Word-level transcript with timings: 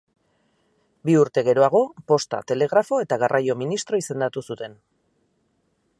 Bi 1.09 1.17
urte 1.23 1.43
geroago 1.49 1.81
Posta, 2.11 2.39
Telegrafo 2.53 3.01
eta 3.05 3.19
Garraio 3.25 3.59
ministro 3.63 4.03
izendatu 4.05 4.45
zuten. 4.49 4.79